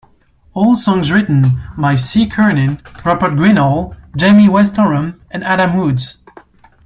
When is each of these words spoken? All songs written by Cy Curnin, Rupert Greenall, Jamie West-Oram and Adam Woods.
All 0.55 0.75
songs 0.75 1.11
written 1.11 1.45
by 1.77 1.95
Cy 1.95 2.25
Curnin, 2.25 2.81
Rupert 3.05 3.33
Greenall, 3.35 3.95
Jamie 4.15 4.49
West-Oram 4.49 5.21
and 5.29 5.43
Adam 5.43 5.77
Woods. 5.77 6.17